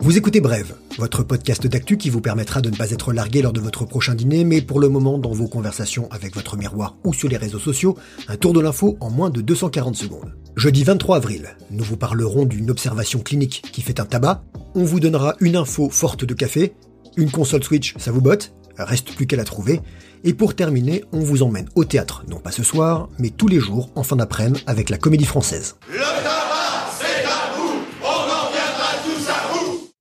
[0.00, 3.52] Vous écoutez Brève, votre podcast d'actu qui vous permettra de ne pas être largué lors
[3.52, 7.12] de votre prochain dîner, mais pour le moment dans vos conversations avec votre miroir ou
[7.12, 7.96] sur les réseaux sociaux,
[8.28, 10.34] un tour de l'info en moins de 240 secondes.
[10.56, 14.44] Jeudi 23 avril, nous vous parlerons d'une observation clinique qui fait un tabac,
[14.74, 16.74] on vous donnera une info forte de café,
[17.16, 18.54] une console Switch, ça vous botte,
[18.84, 19.80] reste plus qu'à la trouver,
[20.24, 23.60] et pour terminer, on vous emmène au théâtre, non pas ce soir, mais tous les
[23.60, 25.76] jours en fin d'après-midi avec la comédie française.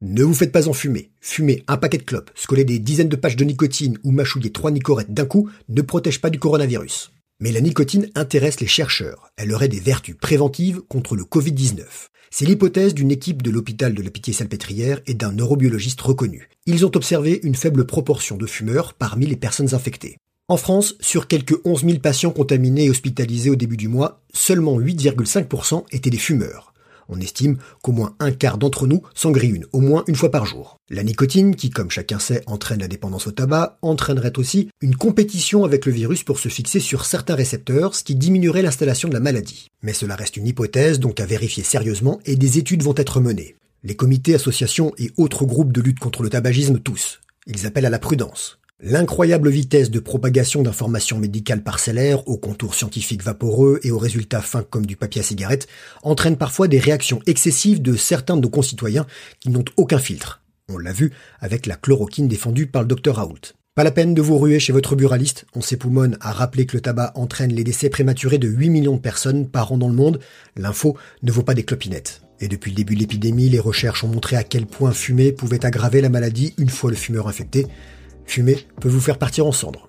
[0.00, 1.10] Ne vous faites pas enfumer.
[1.20, 4.70] Fumer un paquet de clopes, scoller des dizaines de pages de nicotine ou mâchouiller trois
[4.70, 7.12] nicorettes d'un coup ne protège pas du coronavirus.
[7.40, 9.30] Mais la nicotine intéresse les chercheurs.
[9.36, 11.84] Elle aurait des vertus préventives contre le Covid-19.
[12.30, 16.48] C'est l'hypothèse d'une équipe de l'hôpital de la Pitié-Salpêtrière et d'un neurobiologiste reconnu.
[16.66, 20.18] Ils ont observé une faible proportion de fumeurs parmi les personnes infectées.
[20.48, 24.80] En France, sur quelques 11 000 patients contaminés et hospitalisés au début du mois, seulement
[24.80, 26.67] 8,5% étaient des fumeurs.
[27.08, 29.32] On estime qu'au moins un quart d'entre nous s'en
[29.72, 30.76] au moins une fois par jour.
[30.90, 35.64] La nicotine, qui comme chacun sait entraîne la dépendance au tabac, entraînerait aussi une compétition
[35.64, 39.20] avec le virus pour se fixer sur certains récepteurs, ce qui diminuerait l'installation de la
[39.20, 39.68] maladie.
[39.82, 43.56] Mais cela reste une hypothèse donc à vérifier sérieusement et des études vont être menées.
[43.84, 47.20] Les comités, associations et autres groupes de lutte contre le tabagisme tous.
[47.46, 48.58] Ils appellent à la prudence.
[48.80, 54.62] L'incroyable vitesse de propagation d'informations médicales parcellaires, aux contours scientifiques vaporeux et aux résultats fins
[54.62, 55.66] comme du papier à cigarette,
[56.04, 59.04] entraîne parfois des réactions excessives de certains de nos concitoyens
[59.40, 60.42] qui n'ont aucun filtre.
[60.68, 63.56] On l'a vu avec la chloroquine défendue par le docteur Raoult.
[63.74, 66.80] Pas la peine de vous ruer chez votre buraliste, on s'époumonne à rappeler que le
[66.80, 70.20] tabac entraîne les décès prématurés de 8 millions de personnes par an dans le monde,
[70.56, 72.22] l'info ne vaut pas des clopinettes.
[72.38, 75.66] Et depuis le début de l'épidémie, les recherches ont montré à quel point fumer pouvait
[75.66, 77.66] aggraver la maladie une fois le fumeur infecté.
[78.28, 79.88] Fumer peut vous faire partir en cendres.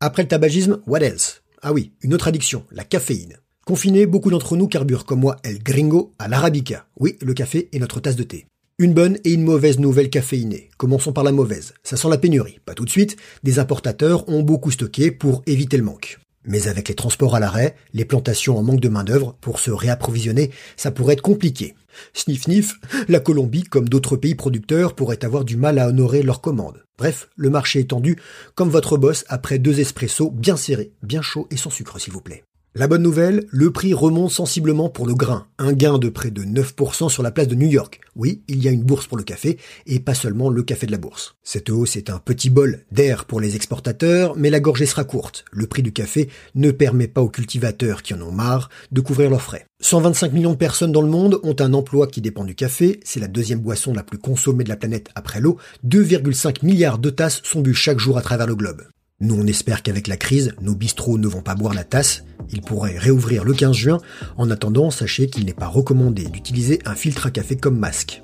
[0.00, 1.42] Après le tabagisme, what else?
[1.60, 3.38] Ah oui, une autre addiction, la caféine.
[3.66, 6.86] Confinés, beaucoup d'entre nous carburent comme moi El Gringo à l'arabica.
[7.00, 8.46] Oui, le café est notre tasse de thé.
[8.78, 10.70] Une bonne et une mauvaise nouvelle caféinée.
[10.76, 11.74] Commençons par la mauvaise.
[11.82, 12.60] Ça sent la pénurie.
[12.64, 13.16] Pas tout de suite.
[13.42, 16.20] Des importateurs ont beaucoup stocké pour éviter le manque.
[16.48, 20.50] Mais avec les transports à l'arrêt, les plantations en manque de main-d'œuvre, pour se réapprovisionner,
[20.76, 21.76] ça pourrait être compliqué.
[22.14, 22.74] Sniff sniff,
[23.08, 26.82] la Colombie, comme d'autres pays producteurs, pourrait avoir du mal à honorer leurs commandes.
[26.96, 28.16] Bref, le marché est tendu,
[28.54, 32.22] comme votre boss après deux espressos bien serrés, bien chauds et sans sucre s'il vous
[32.22, 32.44] plaît.
[32.74, 36.44] La bonne nouvelle, le prix remonte sensiblement pour le grain, un gain de près de
[36.44, 37.98] 9% sur la place de New York.
[38.14, 40.92] Oui, il y a une bourse pour le café, et pas seulement le café de
[40.92, 41.34] la bourse.
[41.42, 45.44] Cette hausse est un petit bol d'air pour les exportateurs, mais la gorgée sera courte.
[45.50, 49.30] Le prix du café ne permet pas aux cultivateurs qui en ont marre de couvrir
[49.30, 49.66] leurs frais.
[49.80, 53.18] 125 millions de personnes dans le monde ont un emploi qui dépend du café, c'est
[53.18, 57.40] la deuxième boisson la plus consommée de la planète après l'eau, 2,5 milliards de tasses
[57.44, 58.82] sont bues chaque jour à travers le globe.
[59.20, 62.22] Nous, on espère qu'avec la crise, nos bistrots ne vont pas boire la tasse.
[62.50, 63.98] Ils pourraient réouvrir le 15 juin.
[64.36, 68.22] En attendant, sachez qu'il n'est pas recommandé d'utiliser un filtre à café comme masque.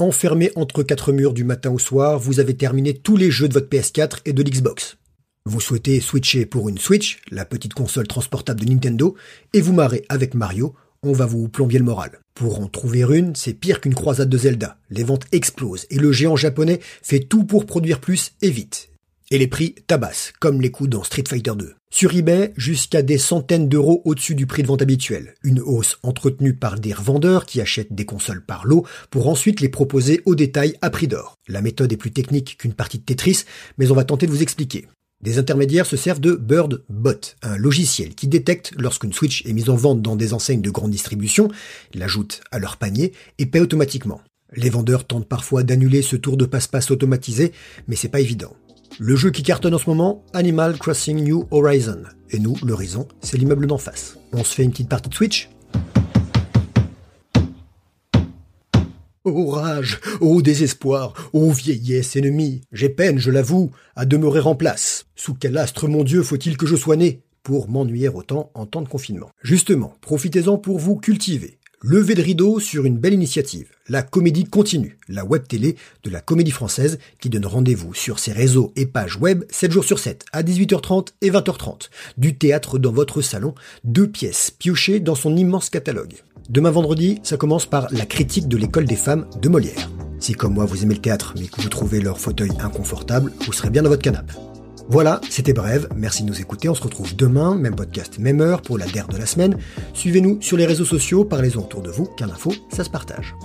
[0.00, 3.54] Enfermé entre quatre murs du matin au soir, vous avez terminé tous les jeux de
[3.54, 4.96] votre PS4 et de l'Xbox.
[5.46, 9.14] Vous souhaitez switcher pour une Switch, la petite console transportable de Nintendo,
[9.52, 10.74] et vous marrez avec Mario,
[11.04, 12.18] on va vous plombier le moral.
[12.40, 14.78] Pour en trouver une, c'est pire qu'une croisade de Zelda.
[14.88, 18.88] Les ventes explosent et le géant japonais fait tout pour produire plus et vite.
[19.30, 21.74] Et les prix tabassent, comme les coups dans Street Fighter 2.
[21.92, 25.34] Sur eBay, jusqu'à des centaines d'euros au-dessus du prix de vente habituel.
[25.42, 29.68] Une hausse entretenue par des revendeurs qui achètent des consoles par lot pour ensuite les
[29.68, 31.34] proposer au détail à prix d'or.
[31.46, 33.44] La méthode est plus technique qu'une partie de Tetris,
[33.76, 34.86] mais on va tenter de vous expliquer.
[35.22, 39.76] Des intermédiaires se servent de BirdBot, un logiciel qui détecte lorsqu'une Switch est mise en
[39.76, 41.48] vente dans des enseignes de grande distribution,
[41.92, 44.22] l'ajoute à leur panier et paie automatiquement.
[44.56, 47.52] Les vendeurs tentent parfois d'annuler ce tour de passe-passe automatisé,
[47.86, 48.56] mais c'est pas évident.
[48.98, 52.02] Le jeu qui cartonne en ce moment, Animal Crossing New Horizon.
[52.30, 54.16] Et nous, l'horizon, c'est l'immeuble d'en face.
[54.32, 55.50] On se fait une petite partie de Switch
[59.22, 65.04] Ô rage, ô désespoir, ô vieillesse ennemie, j'ai peine, je l'avoue, à demeurer en place.
[65.14, 68.80] Sous quel astre, mon Dieu, faut-il que je sois né pour m'ennuyer autant en temps
[68.80, 69.28] de confinement?
[69.42, 71.58] Justement, profitez-en pour vous cultiver.
[71.82, 73.68] Levez de rideau sur une belle initiative.
[73.88, 78.32] La comédie continue, la web télé de la comédie française qui donne rendez-vous sur ses
[78.32, 81.88] réseaux et pages web 7 jours sur 7 à 18h30 et 20h30.
[82.16, 83.54] Du théâtre dans votre salon,
[83.84, 86.14] deux pièces piochées dans son immense catalogue.
[86.48, 89.90] Demain vendredi, ça commence par la critique de l'école des femmes de Molière.
[90.18, 93.52] Si comme moi vous aimez le théâtre mais que vous trouvez leur fauteuil inconfortable, vous
[93.52, 94.34] serez bien dans votre canapé.
[94.88, 98.60] Voilà, c'était bref, merci de nous écouter, on se retrouve demain, même podcast, même heure
[98.60, 99.56] pour la DER de la semaine.
[99.94, 103.36] Suivez-nous sur les réseaux sociaux, parlez-en autour de vous, car l'info, ça se partage.